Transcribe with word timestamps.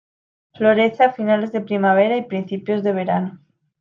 Florece 0.55 1.03
a 1.03 1.11
finales 1.13 1.51
de 1.51 1.61
primavera 1.61 2.17
y 2.17 2.23
principio 2.25 2.81
de 2.81 2.91
verano. 2.91 3.39